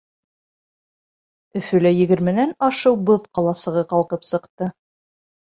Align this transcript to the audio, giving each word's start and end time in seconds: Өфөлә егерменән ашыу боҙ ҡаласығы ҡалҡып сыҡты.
Өфөлә 1.61 1.91
егерменән 1.97 2.55
ашыу 2.69 2.99
боҙ 3.11 3.29
ҡаласығы 3.41 3.87
ҡалҡып 3.93 4.27
сыҡты. 4.33 4.73